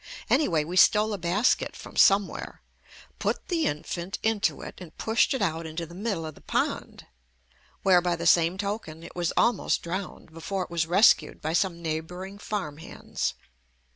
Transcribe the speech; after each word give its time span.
Any 0.31 0.47
way 0.47 0.65
we 0.65 0.77
stole 0.77 1.13
a 1.13 1.19
basket 1.19 1.75
from 1.75 1.95
somewhere, 1.95 2.63
put 3.19 3.49
the 3.49 3.67
infant 3.67 4.17
into 4.23 4.63
it 4.63 4.73
and 4.81 4.97
pushed 4.97 5.31
it 5.31 5.43
out 5.43 5.67
into 5.67 5.85
the 5.85 5.93
middle 5.93 6.23
jf 6.23 6.33
the 6.33 6.41
pond, 6.41 7.05
where, 7.83 8.01
by 8.01 8.15
the 8.15 8.25
same 8.25 8.57
token, 8.57 9.03
it 9.03 9.15
was 9.15 9.31
almost 9.37 9.83
drowned 9.83 10.33
before 10.33 10.63
it 10.63 10.71
was 10.71 10.87
rescued 10.87 11.39
by 11.39 11.53
some 11.53 11.83
neighboring 11.83 12.39
farm 12.39 12.79
hands. 12.79 13.35